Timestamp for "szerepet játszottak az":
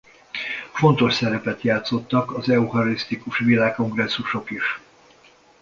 1.15-2.49